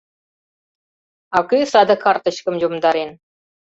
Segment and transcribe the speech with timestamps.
[1.37, 3.09] А кӧ саде картычкым йомдарен?